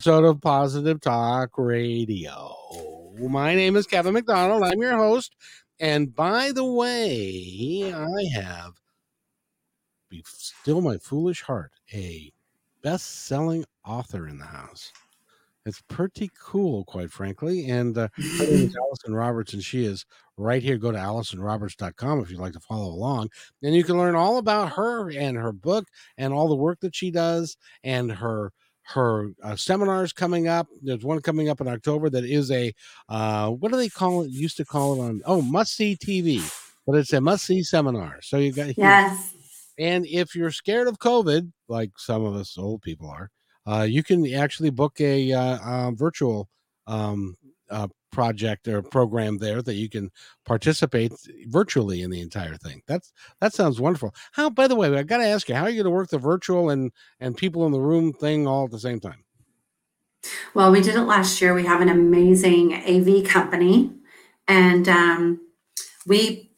[0.00, 2.54] Episode of Positive Talk Radio.
[3.18, 4.62] My name is Kevin McDonald.
[4.62, 5.34] I'm your host.
[5.80, 8.74] And by the way, I have
[10.24, 12.32] Still My Foolish Heart, a
[12.80, 14.92] best selling author in the house.
[15.66, 17.68] It's pretty cool, quite frankly.
[17.68, 20.78] And uh, her name is Allison Roberts, and she is right here.
[20.78, 23.30] Go to AllisonRoberts.com if you'd like to follow along.
[23.64, 26.94] And you can learn all about her and her book and all the work that
[26.94, 28.52] she does and her
[28.88, 30.66] her uh, seminars coming up.
[30.82, 32.72] There's one coming up in October that is a
[33.08, 34.30] uh, what do they call it?
[34.30, 36.42] Used to call it on oh must see TV,
[36.86, 38.20] but it's a must see seminar.
[38.22, 39.34] So you got yes.
[39.78, 43.30] And if you're scared of COVID, like some of us old people are,
[43.66, 46.48] uh, you can actually book a uh, virtual
[46.86, 47.36] um,
[47.70, 50.10] uh, project or program there that you can
[50.44, 51.12] participate
[51.46, 52.82] virtually in the entire thing.
[52.86, 54.14] That's that sounds wonderful.
[54.32, 56.08] How by the way, I got to ask you, how are you going to work
[56.08, 59.24] the virtual and and people in the room thing all at the same time?
[60.54, 61.54] Well, we did it last year.
[61.54, 63.92] We have an amazing AV company
[64.46, 65.40] and um
[66.06, 66.50] we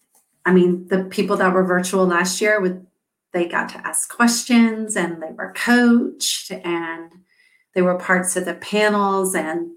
[0.47, 2.84] I mean, the people that were virtual last year with
[3.33, 7.12] they got to ask questions and they were coached and
[7.75, 9.71] they were parts of the panels and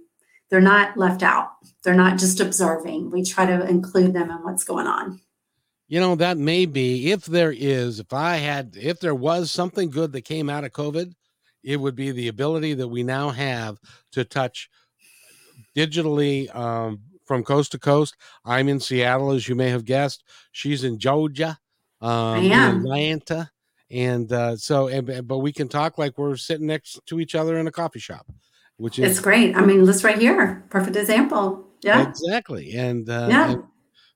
[0.54, 1.54] they're not left out.
[1.84, 3.10] They're not just observing.
[3.10, 5.20] We try to include them in what's going on.
[5.88, 9.90] You know, that may be if there is, if I had, if there was something
[9.90, 11.12] good that came out of COVID,
[11.64, 13.80] it would be the ability that we now have
[14.12, 14.70] to touch
[15.76, 18.16] digitally um, from coast to coast.
[18.46, 20.24] I'm in Seattle, as you may have guessed.
[20.52, 21.58] She's in Georgia
[22.00, 23.50] um, in Atlanta,
[23.90, 27.58] and uh, so and, but we can talk like we're sitting next to each other
[27.58, 28.28] in a coffee shop,
[28.78, 29.56] which is it's great.
[29.56, 31.68] I mean, this right here, perfect example.
[31.82, 33.52] Yeah, exactly, and uh, yeah.
[33.52, 33.64] And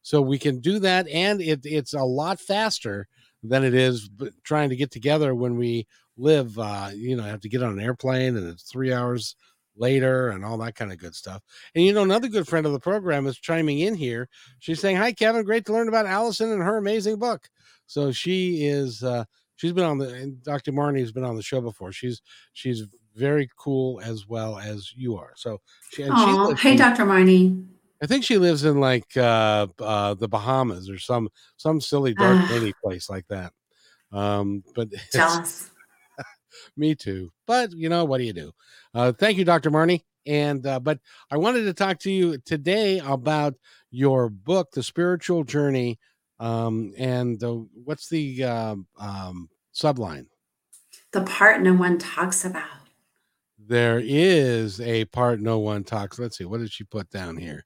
[0.01, 3.07] so we can do that, and it, it's a lot faster
[3.43, 4.09] than it is
[4.43, 6.57] trying to get together when we live.
[6.57, 9.35] Uh, you know, have to get on an airplane, and it's three hours
[9.79, 11.41] later and all that kind of good stuff.
[11.75, 14.27] And you know, another good friend of the program is chiming in here.
[14.59, 15.43] She's saying, Hi, Kevin.
[15.43, 17.47] Great to learn about Allison and her amazing book.
[17.85, 19.25] So she is uh
[19.55, 20.71] she's been on the and Dr.
[20.71, 21.91] Marnie has been on the show before.
[21.91, 22.21] She's
[22.53, 22.83] she's
[23.17, 25.33] very cool as well as you are.
[25.35, 25.59] So
[25.91, 27.05] she, Aww, she hey in, Dr.
[27.05, 27.65] Marnie.
[28.01, 32.37] I think she lives in like uh uh the Bahamas or some some silly dark
[32.37, 33.53] uh, rainy place like that.
[34.11, 35.71] Um but jealous.
[36.77, 37.31] me too.
[37.45, 38.51] But you know, what do you do?
[38.93, 39.71] Uh thank you, Dr.
[39.71, 40.03] Marnie.
[40.25, 40.99] And uh, but
[41.31, 43.55] I wanted to talk to you today about
[43.91, 45.97] your book, The Spiritual Journey
[46.39, 50.27] um, and the, what's the uh, um, subline?
[51.11, 52.69] The part no one talks about.
[53.67, 56.19] There is a part no one talks.
[56.19, 56.45] Let's see.
[56.45, 57.65] What did she put down here?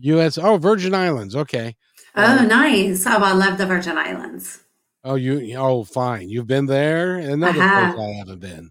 [0.00, 0.38] U.S.
[0.38, 1.36] Oh, Virgin Islands.
[1.36, 1.76] Okay.
[2.16, 3.06] Oh, um, nice.
[3.06, 4.64] Oh, I love the Virgin Islands.
[5.04, 5.54] Oh, you.
[5.56, 6.28] Oh, fine.
[6.30, 7.16] You've been there.
[7.16, 8.70] Another I place I haven't been.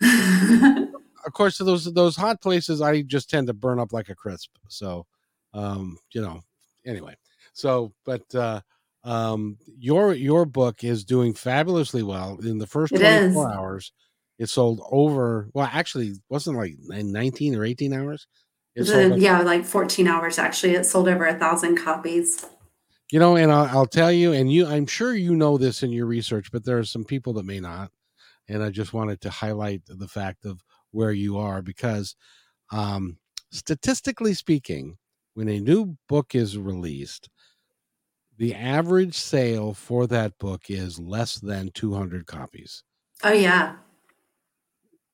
[1.26, 4.50] of course, those those hot places, I just tend to burn up like a crisp.
[4.68, 5.06] So,
[5.54, 6.42] um, you know.
[6.86, 7.16] Anyway.
[7.52, 8.60] So, but uh,
[9.04, 12.38] um, your your book is doing fabulously well.
[12.42, 13.92] In the first 24 hours,
[14.40, 18.26] it sold over well, actually wasn't like 19 or 18 hours.
[18.74, 20.74] The, yeah, like 14 hours actually.
[20.74, 22.46] It sold over a thousand copies.
[23.12, 25.92] You know, and I'll, I'll tell you, and you, I'm sure you know this in
[25.92, 27.90] your research, but there are some people that may not.
[28.48, 30.62] And I just wanted to highlight the fact of
[30.92, 32.16] where you are because,
[32.72, 33.18] um,
[33.50, 34.96] statistically speaking,
[35.34, 37.28] when a new book is released,
[38.38, 42.84] the average sale for that book is less than 200 copies.
[43.22, 43.74] Oh yeah.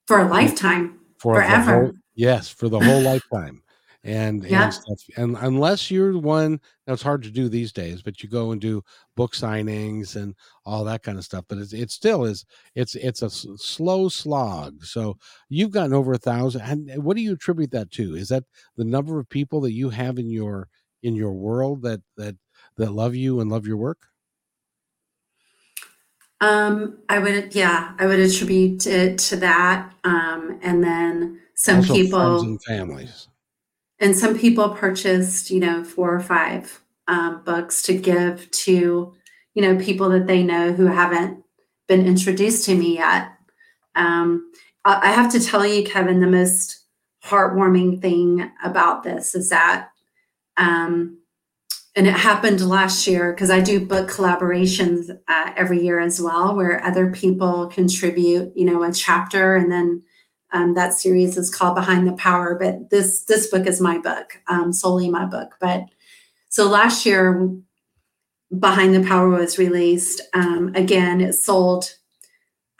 [0.06, 0.98] For a lifetime.
[1.18, 1.84] For forever.
[1.84, 3.62] Whole, yes, for the whole lifetime.
[4.04, 4.70] And, yeah.
[5.16, 5.34] and.
[5.34, 8.60] And unless you're the one that's hard to do these days, but you go and
[8.60, 8.84] do
[9.16, 11.44] book signings and all that kind of stuff.
[11.48, 12.44] But it's, it still is,
[12.74, 14.84] it's, it's a slow slog.
[14.84, 15.16] So
[15.48, 16.60] you've gotten over a thousand.
[16.62, 18.14] And what do you attribute that to?
[18.14, 18.44] Is that
[18.76, 20.68] the number of people that you have in your,
[21.02, 22.34] in your world that that
[22.76, 24.06] that love you and love your work?
[26.40, 29.92] Um, I would, yeah, I would attribute it to that.
[30.04, 33.28] Um, and then some Also people, and families.
[33.98, 39.14] and some people purchased, you know, four or five um, books to give to,
[39.54, 41.42] you know, people that they know who haven't
[41.88, 43.30] been introduced to me yet.
[43.94, 44.52] Um,
[44.84, 46.84] I, I have to tell you, Kevin, the most
[47.24, 49.88] heartwarming thing about this is that,
[50.58, 51.18] um,
[51.96, 56.54] and it happened last year because I do book collaborations uh, every year as well,
[56.54, 60.02] where other people contribute, you know, a chapter, and then
[60.52, 62.54] um, that series is called Behind the Power.
[62.60, 65.56] But this this book is my book, um, solely my book.
[65.58, 65.84] But
[66.50, 67.50] so last year,
[68.56, 70.20] Behind the Power was released.
[70.34, 71.94] Um, again, it sold.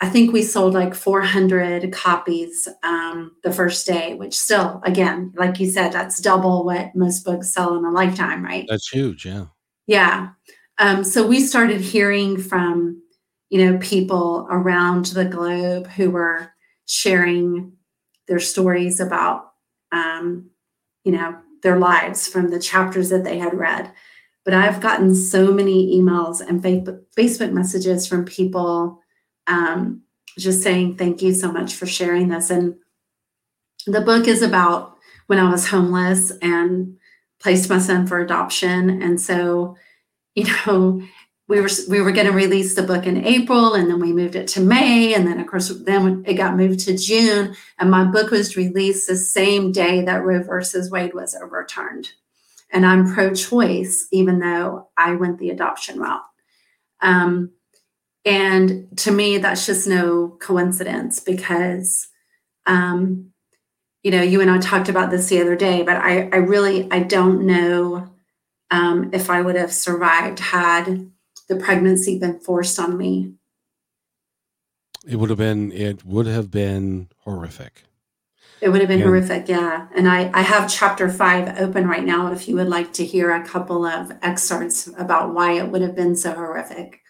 [0.00, 5.58] I think we sold like 400 copies um, the first day, which still, again, like
[5.58, 8.66] you said, that's double what most books sell in a lifetime, right?
[8.68, 9.24] That's huge.
[9.24, 9.46] Yeah.
[9.86, 10.30] Yeah.
[10.78, 13.02] Um, so we started hearing from,
[13.48, 16.50] you know, people around the globe who were
[16.84, 17.72] sharing
[18.28, 19.52] their stories about,
[19.92, 20.50] um,
[21.04, 23.90] you know, their lives from the chapters that they had read.
[24.44, 29.00] But I've gotten so many emails and Facebook Facebook messages from people
[29.46, 30.02] um,
[30.38, 32.50] just saying thank you so much for sharing this.
[32.50, 32.76] And
[33.86, 34.96] the book is about
[35.26, 36.96] when I was homeless and
[37.40, 39.76] placed my son for adoption, and so
[40.34, 41.02] you know
[41.48, 44.34] we were we were going to release the book in April and then we moved
[44.34, 45.14] it to May.
[45.14, 49.06] And then of course then it got moved to June and my book was released
[49.06, 52.10] the same day that Roe versus Wade was overturned.
[52.72, 56.24] And I'm pro-choice even though I went the adoption route.
[57.00, 57.52] Um,
[58.26, 62.08] and to me that's just no coincidence because
[62.66, 63.32] um,
[64.02, 66.86] you know you and I talked about this the other day but I I really
[66.90, 68.10] I don't know
[68.70, 71.10] um, if I would have survived had
[71.48, 73.34] the pregnancy been forced on me.
[75.06, 75.70] It would have been.
[75.72, 77.84] It would have been horrific.
[78.60, 79.04] It would have been Yeah.
[79.04, 79.86] horrific, yeah.
[79.94, 83.30] And I, I have chapter five open right now if you would like to hear
[83.30, 87.02] a couple of excerpts about why it would have been so horrific.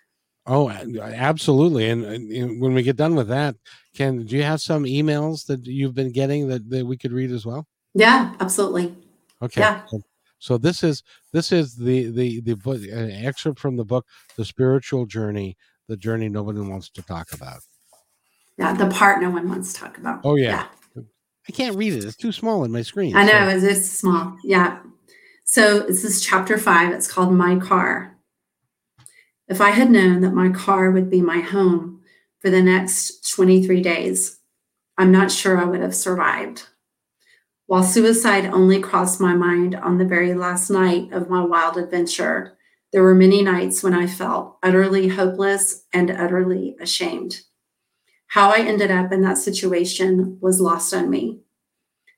[0.47, 1.91] Oh, absolutely.
[1.91, 3.57] And, and when we get done with that,
[3.95, 7.33] can do you have some emails that you've been getting that, that we could read
[7.33, 7.67] as well?
[7.95, 8.95] Yeah, absolutely.
[9.43, 9.63] Okay.
[9.63, 9.83] Yeah.
[9.87, 10.01] So,
[10.39, 11.03] so this is
[11.33, 14.07] this is the the the book, an excerpt from the book,
[14.37, 15.57] "The Spiritual Journey,"
[15.89, 17.61] the journey nobody wants to talk about.
[18.59, 20.21] Yeah, the part no one wants to talk about.
[20.25, 21.03] Oh yeah, yeah.
[21.49, 23.17] I can't read it; it's too small in my screen.
[23.17, 24.37] I know, it's, it's small.
[24.45, 24.79] Yeah.
[25.45, 26.93] So this is chapter five.
[26.93, 28.16] It's called My Car.
[29.49, 32.01] If I had known that my car would be my home
[32.41, 34.41] for the next 23 days,
[34.99, 36.65] I'm not sure I would have survived.
[37.67, 42.57] While suicide only crossed my mind on the very last night of my wild adventure,
[42.93, 47.43] there were many nights when I felt utterly hopeless and utterly ashamed.
[48.29, 51.41] How I ended up in that situation was lost on me.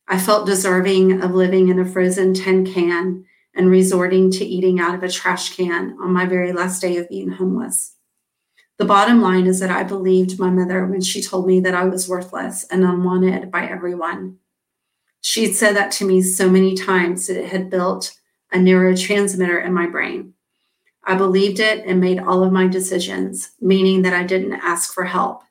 [0.07, 3.25] I felt deserving of living in a frozen tin can
[3.59, 7.09] and resorting to eating out of a trash can on my very last day of
[7.09, 7.97] being homeless.
[8.79, 11.85] The bottom line is that I believed my mother when she told me that I
[11.85, 14.39] was worthless and unwanted by everyone.
[15.21, 18.17] She'd said that to me so many times that it had built
[18.53, 20.35] a neurotransmitter in my brain.
[21.05, 25.05] I believed it and made all of my decisions, meaning that I didn't ask for
[25.05, 25.43] help,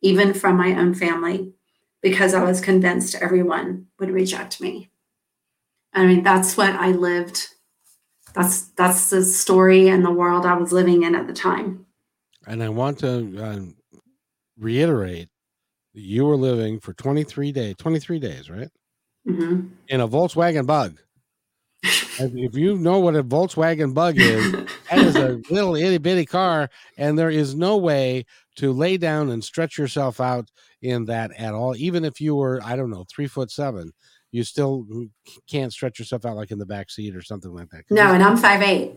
[0.00, 1.52] even from my own family,
[2.00, 4.91] because I was convinced everyone would reject me.
[5.94, 7.48] I mean, that's what I lived.
[8.34, 11.86] That's that's the story and the world I was living in at the time.
[12.46, 13.76] And I want to um,
[14.58, 15.28] reiterate
[15.94, 18.68] that you were living for 23 days, 23 days, right?
[19.26, 20.98] hmm In a Volkswagen Bug.
[22.18, 24.52] If you know what a Volkswagen Bug is,
[24.90, 28.24] that is a little itty bitty car, and there is no way
[28.56, 30.50] to lay down and stretch yourself out
[30.82, 31.74] in that at all.
[31.76, 33.92] Even if you were, I don't know, three foot seven,
[34.32, 34.86] you still
[35.48, 37.84] can't stretch yourself out like in the back seat or something like that.
[37.90, 38.92] No, and I'm five eight.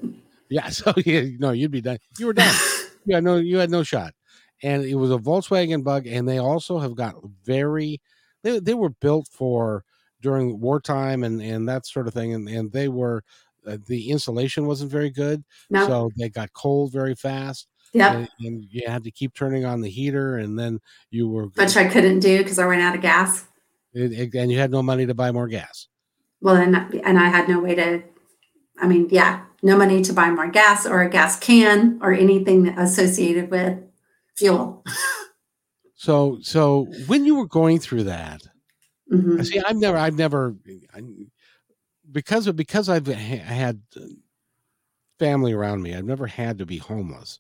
[0.49, 1.99] yeah, so yeah, no, you'd be done.
[2.17, 2.55] You were done.
[3.05, 4.13] yeah, no, you had no shot.
[4.63, 8.01] And it was a Volkswagen Bug, and they also have got very,
[8.41, 9.83] they they were built for
[10.21, 13.21] during wartime and and that sort of thing, and and they were.
[13.67, 15.87] Uh, the insulation wasn't very good, No.
[15.87, 19.81] so they got cold very fast, Yeah, and, and you had to keep turning on
[19.81, 23.01] the heater, and then you were, Which I couldn't do because I ran out of
[23.01, 23.43] gas.
[23.95, 25.87] And you had no money to buy more gas.
[26.41, 28.03] Well, and and I had no way to.
[28.79, 32.67] I mean, yeah, no money to buy more gas or a gas can or anything
[32.67, 33.79] associated with
[34.35, 34.83] fuel.
[35.97, 38.41] So, so when you were going through that,
[39.09, 40.55] hmm See, I've never, I've never,
[40.93, 41.01] I,
[42.11, 43.81] because of because I've had
[45.19, 47.39] family around me, I've never had to be homeless,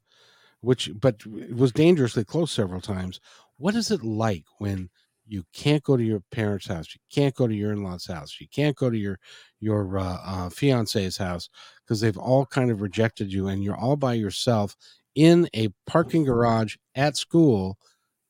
[0.61, 3.19] which but was dangerously close several times.
[3.57, 4.89] What is it like when
[5.27, 8.47] you can't go to your parents' house, you can't go to your in-laws' house, you
[8.47, 9.19] can't go to your
[9.59, 11.49] your uh, uh, fiance's house
[11.83, 14.75] because they've all kind of rejected you, and you're all by yourself
[15.15, 17.77] in a parking garage at school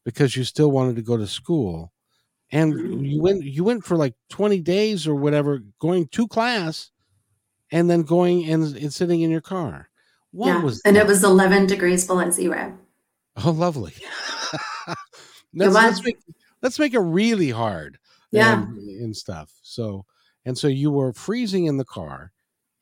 [0.05, 1.91] because you still wanted to go to school
[2.51, 6.91] and you went you went for like 20 days or whatever going to class
[7.71, 9.89] and then going and, and sitting in your car
[10.31, 10.61] what yeah.
[10.61, 11.01] was and that?
[11.01, 12.77] it was 11 degrees below zero.
[13.43, 13.93] Oh, lovely
[15.53, 16.17] let's, let's, make,
[16.65, 17.99] let's make it really hard
[18.31, 18.63] yeah.
[18.63, 20.03] and, and, stuff so
[20.45, 22.31] and so you were freezing in the car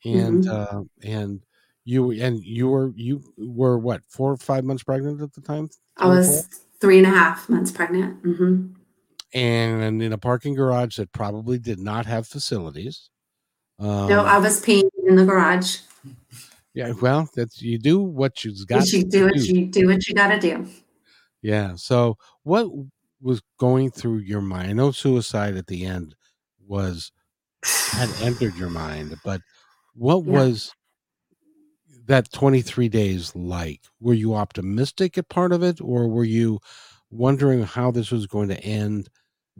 [0.06, 0.78] and mm-hmm.
[0.78, 1.44] uh and
[1.84, 5.68] you and you were you were what four or five months pregnant at the time?
[5.98, 6.48] I was
[6.80, 8.68] three and a half months pregnant mm-hmm.
[9.34, 13.10] and in a parking garage that probably did not have facilities
[13.80, 15.80] um, no i was peeing in the garage.
[16.72, 20.14] Yeah well that's you do what you've got you do what you do what you
[20.14, 20.66] got to do.
[21.42, 22.66] Yeah so what
[23.24, 26.14] was going through your mind i know suicide at the end
[26.66, 27.10] was
[27.92, 29.40] had entered your mind but
[29.94, 30.32] what yeah.
[30.32, 30.74] was
[32.06, 33.80] that 23 days like?
[34.00, 36.60] Were you optimistic at part of it, or were you
[37.10, 39.08] wondering how this was going to end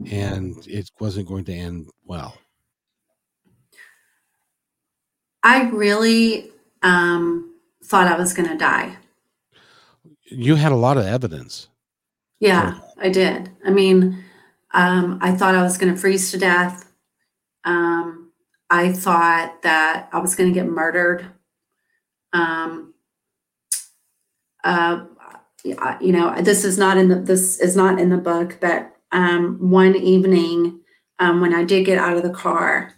[0.09, 2.37] and it wasn't going to end well?
[5.43, 7.53] I really um,
[7.83, 8.97] thought I was going to die.
[10.23, 11.69] You had a lot of evidence.
[12.39, 13.51] Yeah, I did.
[13.65, 14.23] I mean,
[14.73, 16.91] um, I thought I was going to freeze to death.
[17.65, 18.31] Um,
[18.69, 21.27] I thought that I was going to get murdered
[22.33, 22.93] um,
[24.63, 25.05] uh,
[26.01, 29.57] you know, this is not in the this is not in the book, but um,
[29.71, 30.81] one evening
[31.19, 32.93] um, when I did get out of the car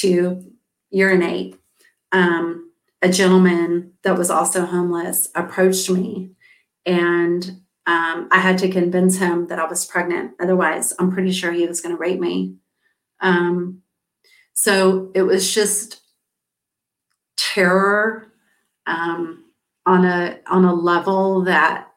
[0.00, 0.44] to
[0.90, 1.56] urinate,
[2.12, 2.70] um,
[3.02, 6.32] a gentleman that was also homeless approached me,
[6.86, 10.32] and um, I had to convince him that I was pregnant.
[10.40, 12.56] Otherwise, I'm pretty sure he was going to rape me.
[13.20, 13.82] Um,
[14.52, 16.00] so it was just
[17.36, 18.32] terror
[18.86, 19.44] um,
[19.84, 21.88] on a on a level that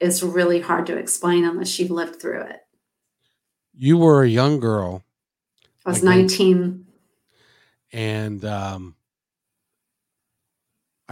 [0.00, 2.60] is really hard to explain unless you've lived through it.
[3.76, 5.04] You were a young girl.
[5.84, 6.86] I was like 19.
[7.92, 8.94] And um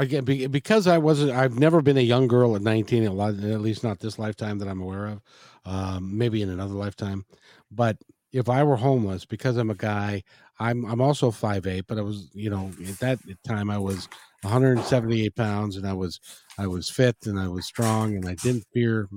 [0.04, 3.60] Get because I wasn't I've never been a young girl at 19 A lot, at
[3.60, 5.20] least not this lifetime that I'm aware of.
[5.64, 7.24] Um maybe in another lifetime.
[7.70, 7.98] But
[8.32, 10.22] if I were homeless because I'm a guy,
[10.58, 14.08] I'm I'm also five eight, but I was, you know, at that time I was
[14.42, 16.20] 178 pounds and I was
[16.58, 19.08] I was fit and I was strong and I didn't fear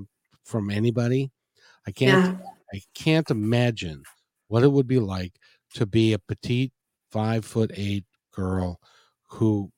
[0.44, 1.30] from anybody.
[1.86, 2.46] I can't yeah.
[2.74, 4.02] I can't imagine
[4.48, 5.34] what it would be like
[5.74, 6.72] to be a petite
[7.10, 8.80] five foot eight girl
[9.28, 9.70] who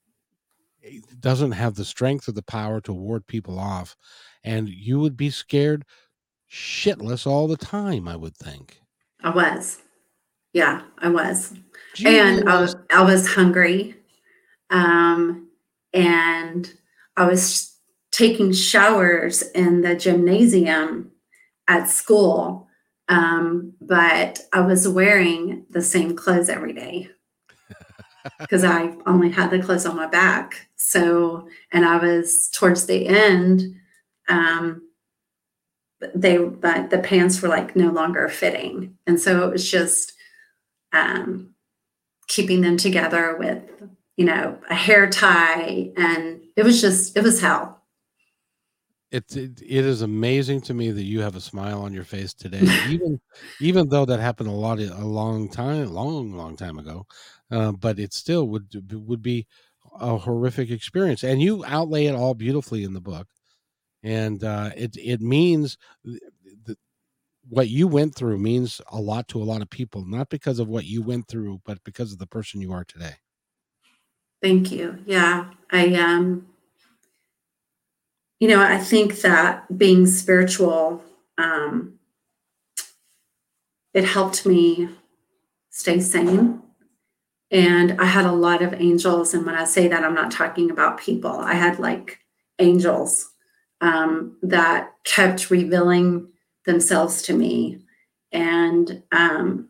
[1.21, 3.97] doesn't have the strength or the power to ward people off
[4.45, 5.85] and you would be scared
[6.51, 8.81] shitless all the time i would think.
[9.23, 9.83] I was.
[10.53, 11.55] Yeah i was.
[12.05, 13.97] And I was, I was hungry
[14.71, 15.49] um,
[15.93, 16.73] and
[17.17, 17.77] I was
[18.13, 21.13] taking showers in the gymnasium
[21.69, 22.69] at school,
[23.09, 27.11] um, but I was wearing the same clothes every day
[28.39, 30.69] because I only had the clothes on my back.
[30.77, 33.63] So, and I was towards the end,
[34.29, 34.83] um,
[36.15, 40.13] they but the pants were like no longer fitting, and so it was just
[40.93, 41.55] um,
[42.29, 43.63] keeping them together with
[44.17, 47.76] you know, a hair tie, and it was just it was hell.
[49.13, 52.35] It, it it is amazing to me that you have a smile on your face
[52.35, 53.21] today, even
[53.61, 57.07] even though that happened a lot a long time, long long time ago.
[57.51, 59.47] Uh, but it still would would be
[60.01, 63.29] a horrific experience, and you outlay it all beautifully in the book,
[64.03, 66.79] and uh, it it means that
[67.49, 70.69] what you went through means a lot to a lot of people, not because of
[70.69, 73.17] what you went through, but because of the person you are today.
[74.43, 75.03] Thank you.
[75.07, 76.47] Yeah, I um
[78.41, 81.03] you know, I think that being spiritual
[81.39, 81.99] um
[83.95, 84.89] it helped me
[85.71, 86.63] stay sane.
[87.51, 90.71] And I had a lot of angels and when I say that I'm not talking
[90.71, 91.31] about people.
[91.31, 92.21] I had like
[92.59, 93.31] angels
[93.81, 96.29] um that kept revealing
[96.65, 97.81] themselves to me
[98.33, 99.69] and um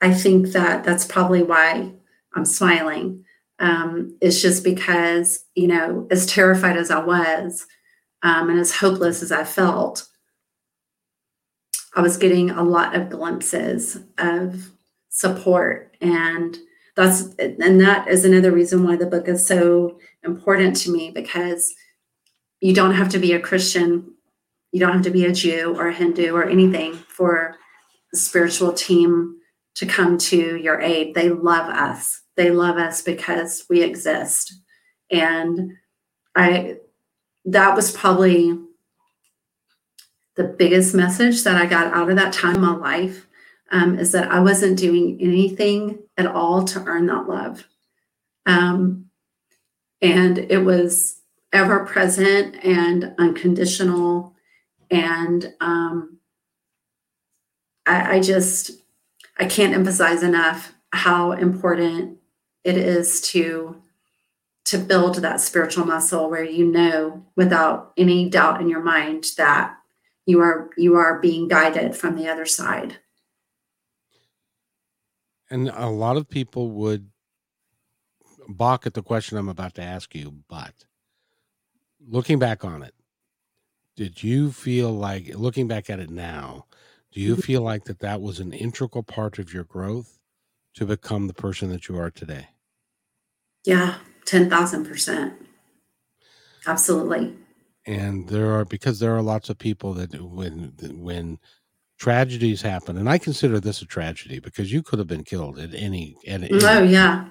[0.00, 1.92] I think that that's probably why
[2.34, 3.24] I'm smiling
[3.60, 7.66] um, is just because, you know, as terrified as I was
[8.22, 10.08] um, and as hopeless as I felt,
[11.94, 14.70] I was getting a lot of glimpses of
[15.10, 15.96] support.
[16.00, 16.56] And
[16.96, 21.74] that's and that is another reason why the book is so important to me because
[22.60, 24.14] you don't have to be a Christian,
[24.72, 27.56] you don't have to be a Jew or a Hindu or anything for
[28.12, 29.39] spiritual team
[29.80, 31.14] to come to your aid.
[31.14, 32.20] They love us.
[32.36, 34.52] They love us because we exist.
[35.10, 35.72] And
[36.36, 36.76] I
[37.46, 38.58] that was probably
[40.36, 43.26] the biggest message that I got out of that time in my life
[43.70, 47.66] um, is that I wasn't doing anything at all to earn that love.
[48.44, 49.06] Um,
[50.02, 51.22] and it was
[51.54, 54.34] ever present and unconditional.
[54.90, 56.18] And um,
[57.86, 58.79] I, I just,
[59.40, 62.18] I can't emphasize enough how important
[62.62, 63.80] it is to
[64.66, 69.76] to build that spiritual muscle where you know without any doubt in your mind that
[70.26, 72.98] you are you are being guided from the other side.
[75.48, 77.10] And a lot of people would
[78.46, 80.84] balk at the question I'm about to ask you, but
[82.06, 82.94] looking back on it,
[83.96, 86.66] did you feel like looking back at it now,
[87.12, 90.18] do you feel like that that was an integral part of your growth
[90.74, 92.48] to become the person that you are today?
[93.64, 95.34] Yeah, 10,000%.
[96.66, 97.34] Absolutely.
[97.86, 101.38] And there are because there are lots of people that when when
[101.98, 105.74] tragedies happen, and I consider this a tragedy because you could have been killed at
[105.74, 106.16] any.
[106.26, 107.26] At any oh yeah.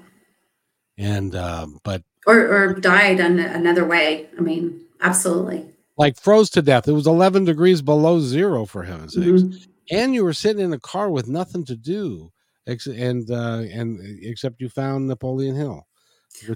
[0.97, 4.27] And uh, but or or died in another way.
[4.37, 5.65] I mean, absolutely.
[5.99, 6.87] Like froze to death.
[6.87, 9.51] It was 11 degrees below zero for heaven's mm-hmm.
[9.51, 12.31] sakes, and you were sitting in a car with nothing to do,
[12.65, 15.85] ex- and uh, and except you found Napoleon Hill.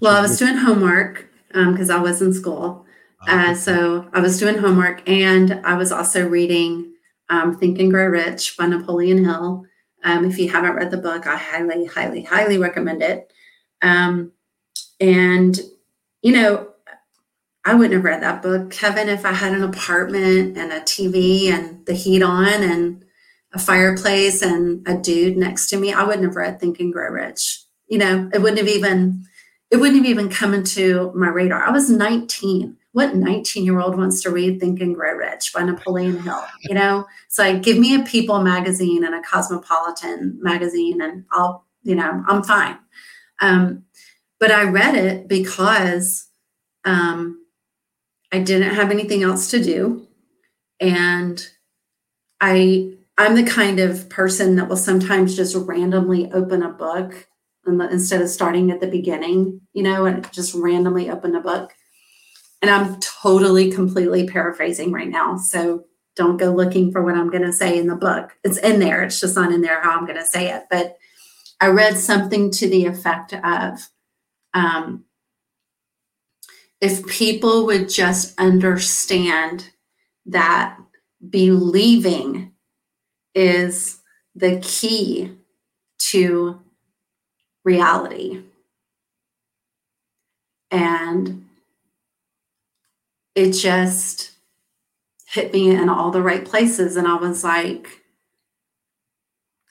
[0.01, 2.85] Well, I was doing homework because um, I was in school.
[3.21, 6.93] Oh, uh, so I was doing homework and I was also reading
[7.29, 9.65] um, Think and Grow Rich by Napoleon Hill.
[10.03, 13.31] Um, if you haven't read the book, I highly, highly, highly recommend it.
[13.81, 14.33] Um,
[14.99, 15.59] and,
[16.21, 16.72] you know,
[17.65, 21.47] I wouldn't have read that book, Kevin, if I had an apartment and a TV
[21.47, 23.05] and the heat on and
[23.53, 25.93] a fireplace and a dude next to me.
[25.93, 27.63] I wouldn't have read Think and Grow Rich.
[27.87, 29.23] You know, it wouldn't have even,
[29.71, 31.63] it wouldn't have even come into my radar.
[31.63, 35.63] I was 19 what 19 year old wants to read Think and Grow Rich by
[35.63, 36.43] Napoleon Hill?
[36.61, 41.65] You know, so like, give me a People magazine and a Cosmopolitan magazine, and I'll,
[41.81, 42.77] you know, I'm fine.
[43.41, 43.83] Um,
[44.39, 46.27] but I read it because
[46.85, 47.42] um,
[48.33, 50.07] I didn't have anything else to do,
[50.81, 51.47] and
[52.41, 57.27] I I'm the kind of person that will sometimes just randomly open a book
[57.65, 61.73] instead of starting at the beginning, you know, and just randomly open a book
[62.63, 65.35] and I'm totally, completely paraphrasing right now.
[65.35, 65.83] So
[66.15, 68.31] don't go looking for what I'm going to say in the book.
[68.45, 69.03] It's in there.
[69.03, 70.63] It's just not in there how I'm going to say it.
[70.69, 70.95] But
[71.59, 73.89] I read something to the effect of
[74.53, 75.03] um,
[76.83, 79.69] if people would just understand
[80.25, 80.77] that
[81.29, 82.51] believing
[83.33, 84.01] is
[84.35, 85.31] the key
[85.97, 86.59] to
[87.63, 88.41] reality.
[90.71, 91.45] And
[93.33, 94.31] it just
[95.25, 96.97] hit me in all the right places.
[96.97, 98.01] And I was like,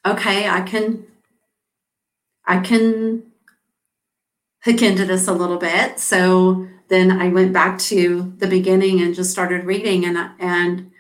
[0.07, 1.05] okay, I can,
[2.47, 3.25] I can
[4.65, 6.01] hook into this a little bit.
[6.01, 10.91] So then I went back to the beginning and just started reading and, and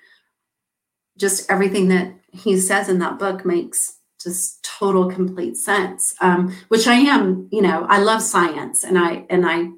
[1.19, 6.15] just everything that he says in that book makes just total complete sense.
[6.23, 9.69] Um, which I am, you know, I love science and I, and I,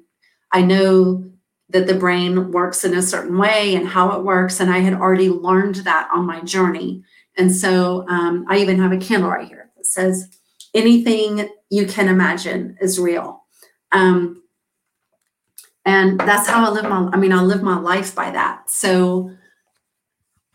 [0.53, 1.29] I know
[1.69, 4.61] that the brain works in a certain way and how it works.
[4.61, 7.03] And I had already learned that on my journey.
[7.37, 10.29] And so um, I even have a candle right here that says,
[10.73, 13.43] anything you can imagine is real.
[13.91, 14.43] Um,
[15.85, 18.69] and that's how I live my, I mean, I live my life by that.
[18.69, 19.31] So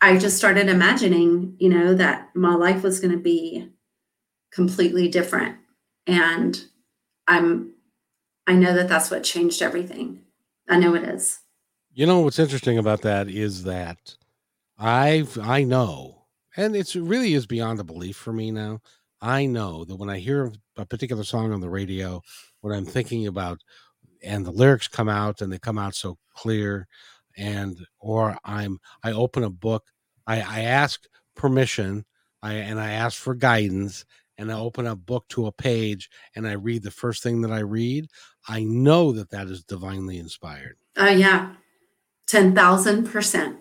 [0.01, 3.69] I just started imagining, you know, that my life was going to be
[4.51, 5.57] completely different.
[6.05, 6.61] And
[7.27, 7.73] I'm,
[8.45, 10.23] I know that that's what changed everything.
[10.67, 11.39] I know it is.
[11.93, 14.15] You know what's interesting about that is that
[14.77, 16.23] I I know,
[16.55, 18.79] and it's it really is beyond a belief for me now.
[19.21, 22.21] I know that when I hear a particular song on the radio,
[22.61, 23.59] when I'm thinking about,
[24.23, 26.87] and the lyrics come out and they come out so clear,
[27.37, 29.85] and or I'm I open a book,
[30.27, 31.05] I, I ask
[31.35, 32.05] permission,
[32.41, 34.05] I and I ask for guidance,
[34.41, 37.51] and I open a book to a page and I read the first thing that
[37.51, 38.07] I read,
[38.47, 40.77] I know that that is divinely inspired.
[40.97, 41.53] Oh, uh, yeah.
[42.27, 43.57] 10,000%.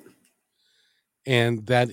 [1.27, 1.91] And that,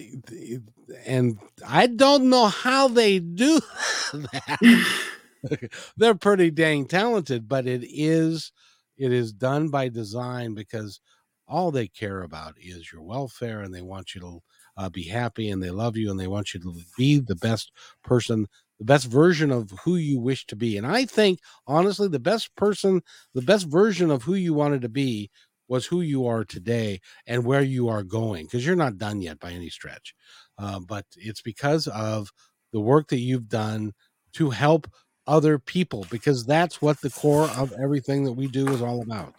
[1.06, 3.60] and I don't know how they do
[4.13, 4.60] that.
[5.97, 8.52] they're pretty dang talented, but it is
[8.97, 11.00] it is done by design because
[11.47, 14.39] all they care about is your welfare and they want you to
[14.78, 17.71] uh, be happy and they love you and they want you to be the best
[18.04, 18.47] person
[18.80, 20.78] the best version of who you wish to be.
[20.78, 23.02] And i think honestly the best person
[23.34, 25.30] the best version of who you wanted to be
[25.67, 29.39] was who you are today and where you are going because you're not done yet
[29.39, 30.13] by any stretch.
[30.58, 32.32] Uh, but it's because of
[32.71, 33.93] the work that you've done
[34.34, 34.88] to help
[35.27, 39.35] other people because that's what the core of everything that we do is all about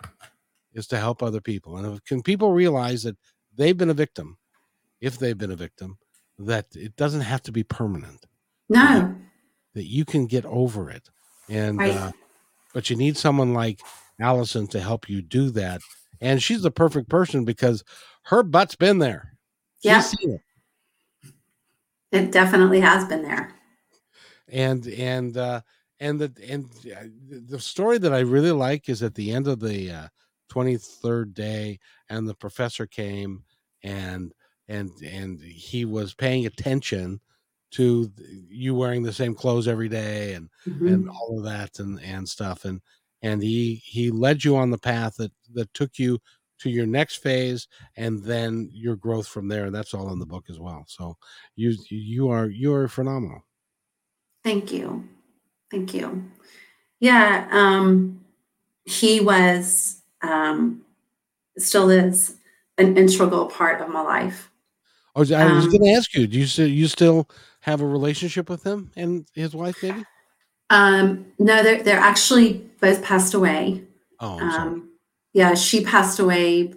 [0.74, 1.76] is to help other people.
[1.76, 3.16] And if, can people realize that
[3.56, 4.38] they've been a victim
[5.00, 5.98] if they've been a victim
[6.38, 8.26] that it doesn't have to be permanent.
[8.68, 9.14] No.
[9.74, 11.08] That, you can get over it.
[11.48, 11.94] And right.
[11.94, 12.12] uh,
[12.74, 13.80] but you need someone like
[14.20, 15.80] allison to help you do that.
[16.20, 17.84] And she's the perfect person because
[18.24, 19.34] her butt's been there.
[19.82, 20.40] Yeah it.
[22.10, 23.54] it definitely has been there.
[24.48, 25.60] And and uh
[26.00, 26.66] and the and
[27.48, 30.08] the story that I really like is at the end of the uh,
[30.52, 33.44] 23rd day, and the professor came
[33.82, 34.32] and
[34.68, 37.20] and and he was paying attention
[37.70, 38.10] to
[38.48, 40.88] you wearing the same clothes every day and mm-hmm.
[40.88, 42.80] and all of that and and stuff and
[43.22, 46.18] and he he led you on the path that that took you
[46.58, 50.26] to your next phase and then your growth from there and that's all in the
[50.26, 50.84] book as well.
[50.88, 51.16] So
[51.56, 53.42] you you are you are phenomenal.
[54.44, 55.08] Thank you
[55.70, 56.24] Thank you.
[57.00, 58.20] Yeah, um,
[58.84, 60.82] he was, um,
[61.56, 62.36] still is
[62.78, 64.50] an integral part of my life.
[65.14, 67.28] I was, I was um, going to ask you, do you still, you still
[67.60, 70.04] have a relationship with him and his wife, maybe?
[70.70, 73.82] Um, no, they're, they're actually both passed away.
[74.20, 74.90] Oh, um,
[75.32, 76.72] yeah, she passed away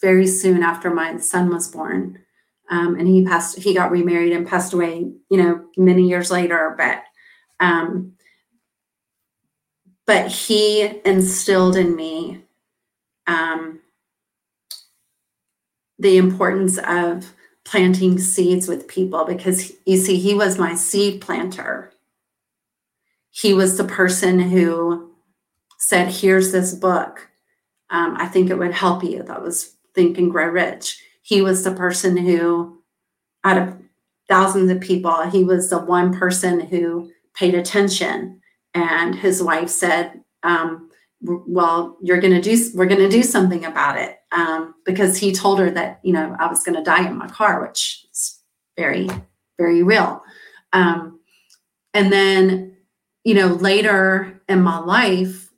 [0.00, 2.20] very soon after my son was born.
[2.70, 6.74] Um, and he passed, he got remarried and passed away, you know, many years later,
[6.76, 7.02] but
[7.60, 8.12] um,
[10.06, 12.42] but he instilled in me
[13.26, 13.80] um,
[15.98, 17.32] the importance of
[17.64, 21.92] planting seeds with people because you see, he was my seed planter.
[23.30, 25.10] He was the person who
[25.78, 27.28] said, Here's this book.
[27.90, 29.22] Um, I think it would help you.
[29.22, 31.02] That was Think and Grow Rich.
[31.22, 32.82] He was the person who,
[33.44, 33.76] out of
[34.28, 38.40] thousands of people, he was the one person who paid attention.
[38.74, 43.64] And his wife said, um, well, you're going to do, we're going to do something
[43.64, 44.18] about it.
[44.32, 47.28] Um, because he told her that, you know, I was going to die in my
[47.28, 48.40] car, which is
[48.76, 49.08] very,
[49.58, 50.22] very real.
[50.72, 51.20] Um,
[51.94, 52.76] and then,
[53.24, 55.50] you know, later in my life,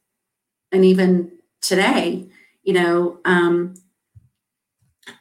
[0.71, 2.29] and even today,
[2.63, 3.75] you know, um,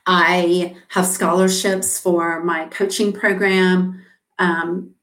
[0.05, 4.05] I have scholarships for my coaching program.
[4.37, 4.95] Um,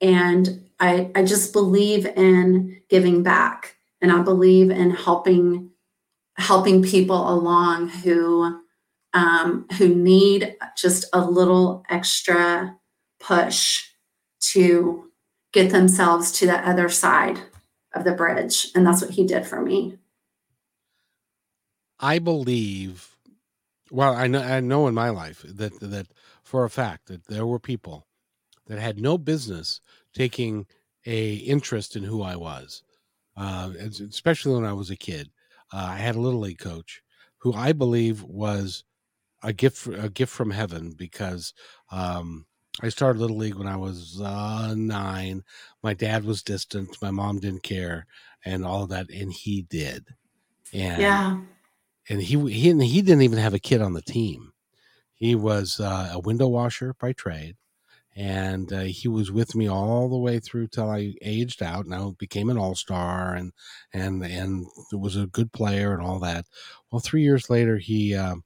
[0.00, 5.70] and I, I just believe in giving back and I believe in helping
[6.36, 8.60] helping people along who
[9.12, 12.76] um, who need just a little extra
[13.18, 13.82] push
[14.40, 15.10] to
[15.52, 17.40] get themselves to the other side
[17.94, 19.98] of the bridge and that's what he did for me.
[21.98, 23.16] I believe
[23.90, 26.06] well i know i know in my life that that
[26.42, 28.06] for a fact that there were people
[28.66, 29.80] that had no business
[30.14, 30.66] taking
[31.06, 32.82] a interest in who I was,
[33.36, 35.30] uh, especially when I was a kid.
[35.72, 37.02] Uh, I had a little league coach
[37.38, 38.84] who I believe was
[39.42, 41.54] a gift a gift from heaven because
[41.90, 42.46] um,
[42.82, 45.42] I started little league when I was uh, nine.
[45.82, 46.96] My dad was distant.
[47.00, 48.06] My mom didn't care,
[48.44, 50.06] and all of that, and he did.
[50.72, 51.40] And yeah,
[52.08, 54.52] and he he he didn't even have a kid on the team.
[55.14, 57.56] He was uh, a window washer by trade
[58.18, 61.86] and uh, he was with me all the way through till I aged out.
[61.86, 63.52] Now became an all star and
[63.94, 66.46] and and was a good player and all that.
[66.92, 68.36] Well, three years later, he uh,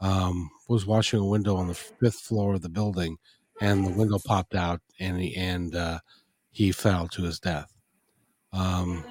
[0.00, 3.18] um, was washing a window on the fifth floor of the building,
[3.60, 6.00] and the window popped out, and he and uh,
[6.52, 7.72] he fell to his death.
[8.52, 9.04] Um,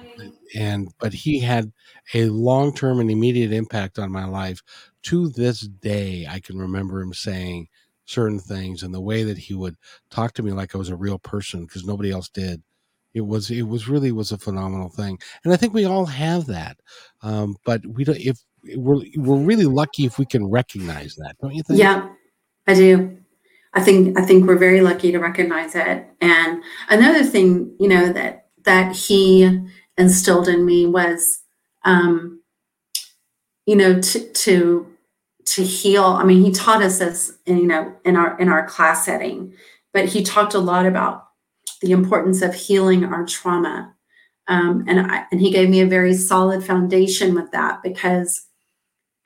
[0.56, 1.72] and but he had
[2.14, 4.62] a long term and immediate impact on my life.
[5.04, 7.68] To this day, I can remember him saying
[8.08, 9.76] certain things and the way that he would
[10.10, 12.62] talk to me like I was a real person because nobody else did.
[13.14, 16.46] It was it was really was a phenomenal thing, and I think we all have
[16.46, 16.76] that.
[17.22, 18.38] Um, but we don't if
[18.76, 21.80] we're we're really lucky if we can recognize that, don't you think?
[21.80, 22.08] Yeah,
[22.66, 23.16] I do.
[23.74, 26.06] I think I think we're very lucky to recognize it.
[26.20, 29.62] And another thing, you know, that that he
[29.96, 31.42] instilled in me was,
[31.84, 32.42] um,
[33.66, 34.87] you know, to to
[35.52, 38.66] to heal i mean he taught us this in, you know in our in our
[38.66, 39.52] class setting
[39.92, 41.28] but he talked a lot about
[41.80, 43.94] the importance of healing our trauma.
[44.46, 48.46] Um, and I, and he gave me a very solid foundation with that because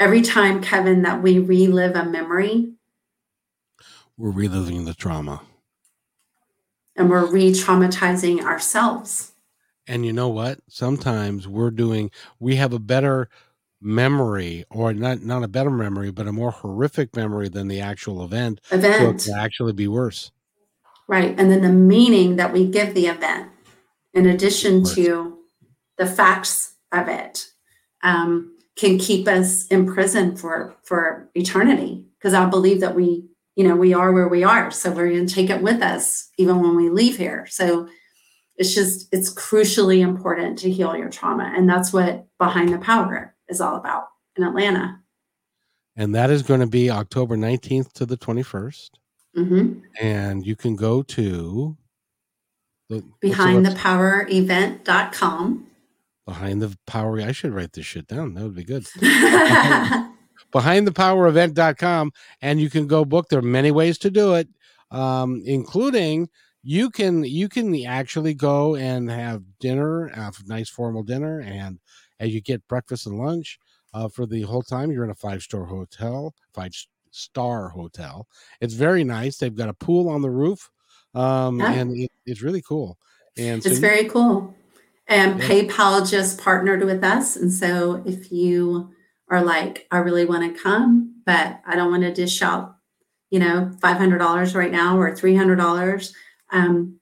[0.01, 2.73] every time, Kevin, that we relive a memory,
[4.17, 5.43] we're reliving the trauma
[6.97, 9.33] and we're re-traumatizing ourselves.
[9.87, 10.61] And you know what?
[10.69, 12.11] Sometimes we're doing.
[12.39, 13.29] We have a better
[13.83, 18.25] memory or not not a better memory but a more horrific memory than the actual
[18.25, 19.21] event event.
[19.21, 20.31] so actually be worse.
[21.09, 23.51] Right and then the meaning that we give the event
[24.15, 25.39] in addition to
[25.99, 27.47] the facts of it
[28.03, 33.25] um, can keep us in prison for for eternity because i believe that we
[33.57, 36.31] you know we are where we are so we're going to take it with us
[36.39, 37.47] even when we leave here.
[37.49, 37.89] So
[38.57, 43.32] it's just it's crucially important to heal your trauma and that's what behind the power
[43.53, 44.99] is all about in Atlanta.
[45.95, 48.91] And that is going to be October 19th to the 21st.
[49.37, 49.81] Mm-hmm.
[50.01, 51.77] And you can go to
[52.89, 55.67] the, behind the power event.com.
[56.27, 58.35] Behind the power, I should write this shit down.
[58.35, 58.87] That would be good.
[60.53, 62.13] behind the power event.com.
[62.41, 63.29] And you can go book.
[63.29, 64.49] There are many ways to do it,
[64.91, 66.29] um, including
[66.63, 71.81] you can you can actually go and have dinner, have a nice formal dinner, and
[72.23, 73.59] and you get breakfast and lunch
[73.93, 74.93] uh, for the whole time.
[74.93, 76.73] You're in a five star hotel, five
[77.11, 78.29] star hotel.
[78.61, 79.37] It's very nice.
[79.37, 80.71] They've got a pool on the roof,
[81.15, 81.73] um, yeah.
[81.73, 82.97] and it, it's really cool.
[83.37, 84.55] And so it's very cool.
[85.09, 85.49] And yeah.
[85.49, 88.91] PayPal just partnered with us, and so if you
[89.29, 92.77] are like, I really want to come, but I don't want to dish out,
[93.31, 96.15] you know, five hundred dollars right now or three hundred dollars.
[96.51, 97.01] Um,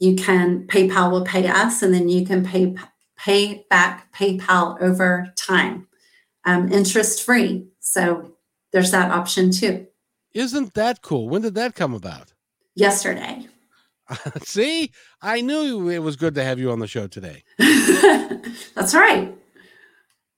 [0.00, 2.74] you can PayPal will pay us, and then you can pay
[3.18, 5.88] pay back PayPal over time,
[6.44, 7.66] um, interest free.
[7.80, 8.32] So
[8.72, 9.86] there's that option too.
[10.32, 11.28] Isn't that cool?
[11.28, 12.32] When did that come about?
[12.74, 13.46] Yesterday.
[14.42, 17.42] See, I knew it was good to have you on the show today.
[18.74, 19.34] that's right.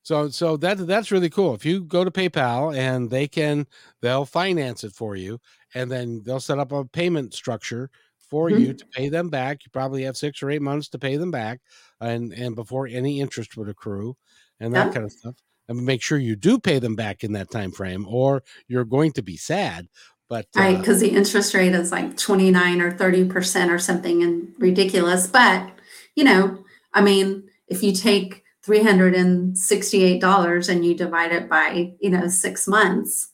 [0.02, 1.54] So, so that that's really cool.
[1.54, 3.66] If you go to PayPal and they can,
[4.00, 5.38] they'll finance it for you,
[5.74, 7.90] and then they'll set up a payment structure
[8.30, 8.60] for mm-hmm.
[8.60, 9.64] you to pay them back.
[9.64, 11.60] You probably have six or eight months to pay them back,
[12.00, 14.16] and and before any interest would accrue,
[14.60, 14.92] and that yeah.
[14.92, 15.34] kind of stuff.
[15.68, 19.12] And make sure you do pay them back in that time frame, or you're going
[19.12, 19.88] to be sad.
[20.28, 23.78] But right, because uh, the interest rate is like twenty nine or thirty percent or
[23.78, 25.26] something, and ridiculous.
[25.26, 25.70] But
[26.14, 26.64] you know,
[26.94, 31.48] I mean, if you take three hundred and sixty eight dollars and you divide it
[31.48, 33.30] by you know six months,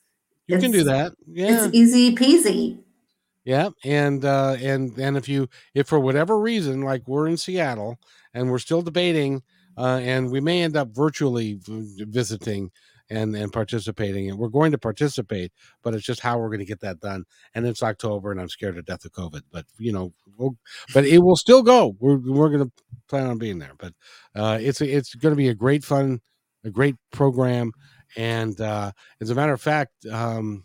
[0.47, 1.13] you can do that.
[1.27, 2.79] Yeah, it's easy peasy.
[3.47, 7.97] Yeah, and uh, and and if you if for whatever reason, like we're in Seattle
[8.35, 9.41] and we're still debating,
[9.79, 12.73] uh, and we may end up virtually visiting
[13.09, 15.53] and and participating, and we're going to participate,
[15.85, 17.25] but it's just how we're going to get that done.
[17.55, 20.57] And it's October, and I'm scared to death of COVID, but you know, we'll,
[20.93, 21.95] but it will still go.
[22.01, 22.73] We're we're going to
[23.09, 23.93] plan on being there, but
[24.35, 26.21] uh, it's it's going to be a great fun,
[26.65, 27.71] a great program,
[28.17, 30.05] and uh, as a matter of fact.
[30.11, 30.65] Um,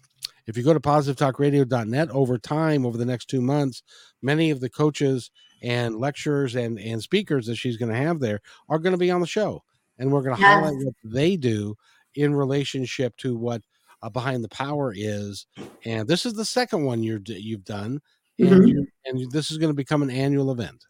[0.52, 3.84] if you go to positivetalkradio.net over time, over the next two months,
[4.22, 5.32] many of the coaches
[5.64, 9.10] and lecturers and, and speakers that she's going to have there are going to be
[9.10, 9.64] on the show.
[9.98, 10.54] And we're going to yes.
[10.54, 11.76] highlight what they do
[12.16, 13.62] in relationship to what
[14.04, 15.48] uh, Behind the Power is.
[15.86, 18.02] And this is the second one you're, you've done.
[18.38, 18.82] And, mm-hmm.
[19.06, 20.84] and this is going to become an annual event.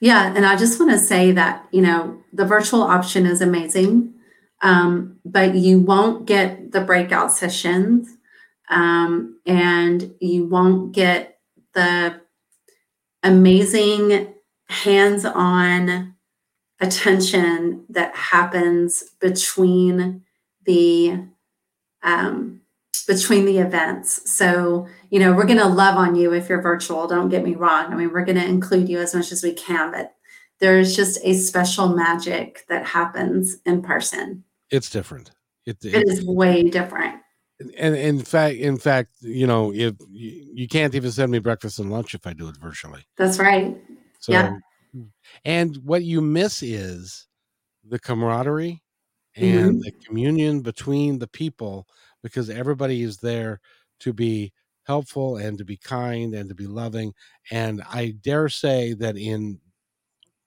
[0.00, 0.34] Yeah.
[0.34, 4.14] And I just want to say that, you know, the virtual option is amazing.
[4.62, 8.13] Um, but you won't get the breakout sessions
[8.68, 11.38] um, and you won't get
[11.74, 12.20] the
[13.22, 14.34] amazing
[14.68, 16.14] hands on
[16.80, 20.22] attention that happens between
[20.64, 21.18] the
[22.02, 22.60] um,
[23.06, 24.30] between the events.
[24.30, 27.06] So, you know, we're going to love on you if you're virtual.
[27.06, 27.92] Don't get me wrong.
[27.92, 30.14] I mean, we're going to include you as much as we can, but
[30.60, 34.44] there's just a special magic that happens in person.
[34.70, 35.32] It's different.
[35.66, 37.20] It, it, it is way different
[37.76, 41.78] and in fact in fact you know if you, you, can't even send me breakfast
[41.78, 43.76] and lunch if i do it virtually that's right
[44.18, 44.56] so yeah.
[45.44, 47.26] and what you miss is
[47.88, 48.82] the camaraderie
[49.36, 49.78] and mm-hmm.
[49.80, 51.86] the communion between the people
[52.22, 53.60] because everybody is there
[54.00, 54.52] to be
[54.84, 57.12] helpful and to be kind and to be loving
[57.50, 59.58] and i dare say that in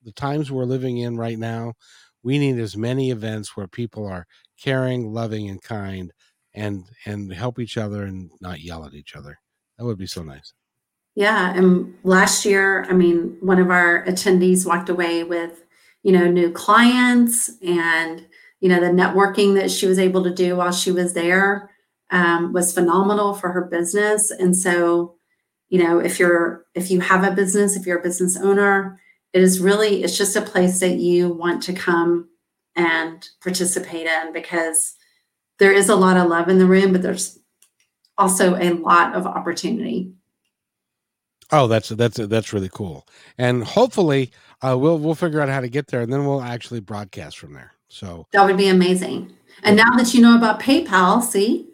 [0.03, 1.73] the times we're living in right now
[2.23, 4.25] we need as many events where people are
[4.61, 6.11] caring loving and kind
[6.57, 9.39] and and help each other and not yell at each other.
[9.77, 10.53] That would be so nice.
[11.15, 15.63] Yeah, and last year, I mean, one of our attendees walked away with,
[16.03, 18.27] you know, new clients and
[18.59, 21.69] you know the networking that she was able to do while she was there
[22.09, 24.31] um, was phenomenal for her business.
[24.31, 25.15] And so,
[25.69, 28.99] you know, if you're if you have a business, if you're a business owner,
[29.33, 32.29] it is really it's just a place that you want to come
[32.75, 34.96] and participate in because
[35.59, 37.39] there is a lot of love in the room, but there's
[38.17, 40.13] also a lot of opportunity.
[41.51, 45.69] Oh, that's that's that's really cool, and hopefully uh, we'll we'll figure out how to
[45.69, 47.73] get there, and then we'll actually broadcast from there.
[47.87, 49.33] So that would be amazing.
[49.63, 51.69] And now that you know about PayPal, see,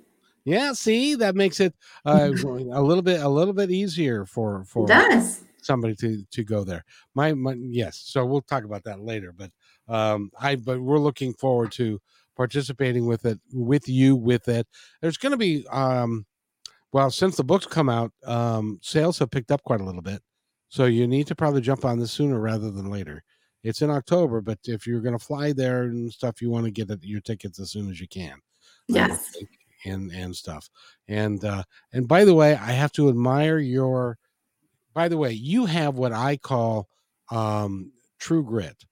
[0.45, 1.73] yeah, see that makes it
[2.05, 6.63] uh, a little bit a little bit easier for for does somebody to to go
[6.63, 6.83] there.
[7.15, 9.33] My, my yes, so we'll talk about that later.
[9.35, 9.51] But
[9.87, 11.99] um, I but we're looking forward to
[12.35, 14.67] participating with it with you with it.
[15.01, 16.25] There's going to be um,
[16.91, 20.21] well since the books come out, um, sales have picked up quite a little bit.
[20.69, 23.23] So you need to probably jump on this sooner rather than later.
[23.63, 26.71] It's in October, but if you're going to fly there and stuff, you want to
[26.71, 28.37] get your tickets as soon as you can.
[28.87, 29.31] Yes.
[29.85, 30.69] And and stuff.
[31.07, 34.17] And uh, and by the way, I have to admire your.
[34.93, 36.87] By the way, you have what I call
[37.31, 38.85] um, true grit,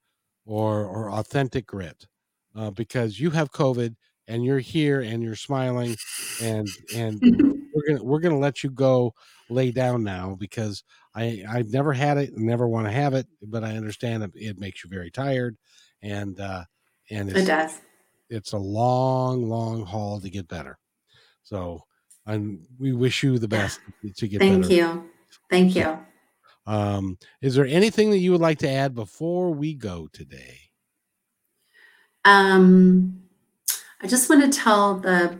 [0.44, 2.06] or or authentic grit,
[2.54, 3.94] uh, because you have COVID
[4.28, 5.96] and you're here and you're smiling,
[6.40, 7.20] and and
[7.74, 9.14] we're gonna we're gonna let you go
[9.50, 10.84] lay down now because
[11.14, 14.30] I I've never had it and never want to have it, but I understand it,
[14.34, 15.56] it makes you very tired,
[16.02, 16.64] and uh,
[17.10, 17.80] and it does.
[18.30, 20.78] It's a long, long haul to get better.
[21.42, 21.82] So,
[22.26, 23.80] and we wish you the best
[24.16, 24.52] to get better.
[24.52, 24.74] Thank better.
[24.74, 25.10] you.
[25.50, 25.98] Thank you.
[26.66, 30.61] Um, is there anything that you would like to add before we go today?
[32.24, 33.22] Um,
[34.00, 35.38] I just want to tell the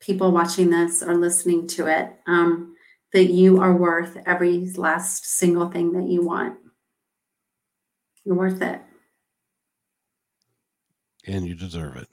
[0.00, 2.74] people watching this or listening to it um,
[3.12, 6.56] that you are worth every last single thing that you want.
[8.24, 8.80] You're worth it.
[11.26, 12.08] And you deserve it.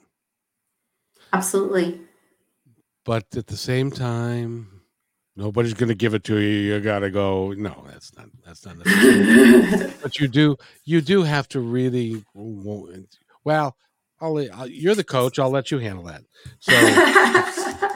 [1.34, 2.02] Absolutely.
[3.06, 4.82] But at the same time,
[5.36, 6.74] nobody's going to give it to you.
[6.74, 7.54] You got to go.
[7.54, 8.28] No, that's not.
[8.46, 8.78] That's not.
[10.02, 10.58] but you do.
[10.84, 12.26] You do have to really.
[12.34, 13.78] Well,
[14.20, 15.40] I'll, I'll, you're the coach.
[15.40, 16.24] I'll let you handle that.
[16.60, 16.74] So.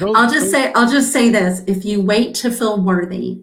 [0.00, 3.42] I'll just say I'll just say this if you wait to feel worthy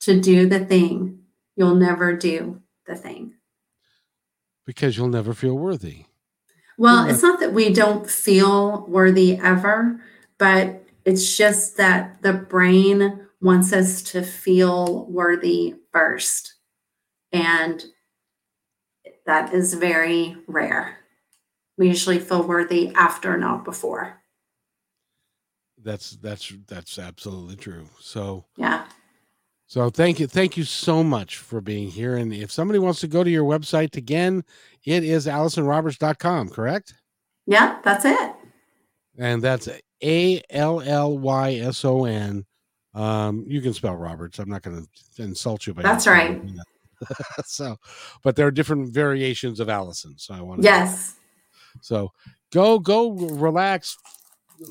[0.00, 1.20] to do the thing
[1.56, 3.34] you'll never do the thing
[4.64, 6.04] because you'll never feel worthy
[6.78, 10.00] well it's not that we don't feel worthy ever
[10.38, 16.54] but it's just that the brain wants us to feel worthy first
[17.32, 17.84] and
[19.26, 20.98] that is very rare.
[21.76, 24.20] We usually feel worthy after not before.
[25.82, 27.88] That's that's that's absolutely true.
[28.00, 28.84] So yeah.
[29.66, 32.16] so thank you thank you so much for being here.
[32.16, 34.44] And if somebody wants to go to your website again
[34.84, 36.94] it is allysonroberts.com correct?
[37.46, 38.32] Yeah that's it.
[39.18, 39.68] And that's
[40.02, 40.46] a-l-l-y-s-o-n
[42.94, 44.38] um you can spell roberts.
[44.38, 46.40] I'm not going to insult you by that's right
[47.44, 47.76] so
[48.22, 51.16] but there are different variations of allison so i want to yes
[51.80, 52.10] so
[52.52, 53.96] go go relax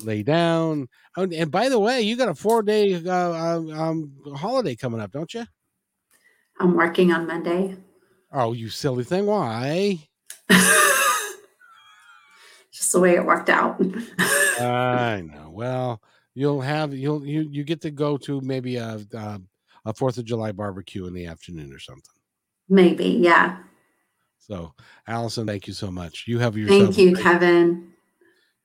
[0.02, 0.88] lay down.
[1.16, 5.12] And by the way, you got a four day uh, um, um, holiday coming up,
[5.12, 5.44] don't you?
[6.60, 7.76] I'm working on Monday.
[8.32, 9.26] Oh, you silly thing!
[9.26, 10.08] Why?
[12.72, 13.80] Just the way it worked out.
[14.18, 15.50] I know.
[15.50, 16.02] Well,
[16.34, 19.40] you'll have you'll you you get to go to maybe a a,
[19.86, 22.13] a Fourth of July barbecue in the afternoon or something.
[22.68, 23.58] Maybe, yeah.
[24.38, 24.74] So,
[25.06, 26.24] Allyson, thank you so much.
[26.26, 27.94] You have your Thank you, Kevin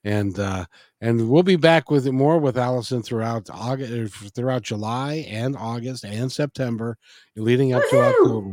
[0.04, 0.66] and uh
[1.02, 6.06] and we'll be back with more with allyson throughout august er, throughout july and august
[6.06, 6.98] and september
[7.36, 7.98] leading up Woo-hoo!
[7.98, 8.52] to october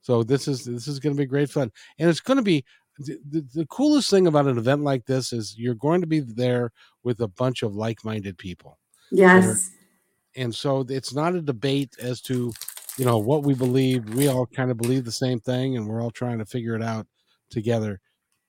[0.00, 2.64] so this is this is going to be great fun and it's going to be
[3.00, 6.18] the, the, the, coolest thing about an event like this is you're going to be
[6.18, 6.72] there
[7.04, 8.76] with a bunch of like-minded people
[9.12, 12.52] yes are, and so it's not a debate as to
[12.98, 16.02] you know what we believe we all kind of believe the same thing and we're
[16.02, 17.06] all trying to figure it out
[17.50, 18.00] together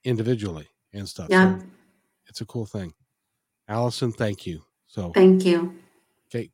[0.04, 1.66] individually and stuff yeah so,
[2.30, 2.94] it's a cool thing.
[3.68, 4.62] Allyson, thank you.
[4.88, 5.76] So thank you.
[6.28, 6.52] Okay,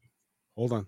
[0.56, 0.88] hold on.